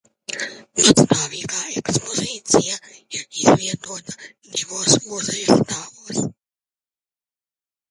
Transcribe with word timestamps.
Pastāvīgā 0.77 1.59
ekspozīcija 1.81 2.79
ir 3.17 3.21
izvietota 3.27 4.19
divos 4.55 4.97
muzeja 5.11 5.61
stāvos. 5.63 6.25